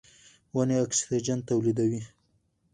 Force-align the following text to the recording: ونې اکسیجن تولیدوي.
ونې 0.55 0.77
اکسیجن 0.85 1.39
تولیدوي. 1.47 2.01